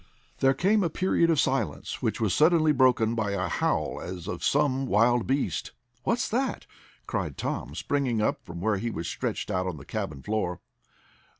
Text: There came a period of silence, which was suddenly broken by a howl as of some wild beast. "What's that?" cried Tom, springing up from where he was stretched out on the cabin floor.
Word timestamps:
There 0.39 0.55
came 0.55 0.81
a 0.83 0.89
period 0.89 1.29
of 1.29 1.39
silence, 1.39 2.01
which 2.01 2.19
was 2.19 2.33
suddenly 2.33 2.71
broken 2.71 3.13
by 3.13 3.33
a 3.33 3.47
howl 3.47 4.01
as 4.01 4.27
of 4.27 4.43
some 4.43 4.87
wild 4.87 5.27
beast. 5.27 5.73
"What's 6.01 6.27
that?" 6.29 6.65
cried 7.05 7.37
Tom, 7.37 7.75
springing 7.75 8.19
up 8.19 8.43
from 8.43 8.61
where 8.61 8.77
he 8.77 8.89
was 8.89 9.07
stretched 9.07 9.51
out 9.51 9.67
on 9.67 9.77
the 9.77 9.85
cabin 9.85 10.23
floor. 10.23 10.59